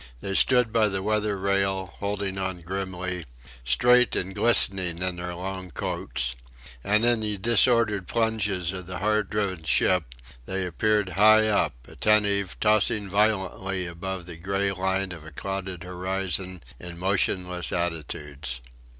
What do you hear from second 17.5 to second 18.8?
attitudes.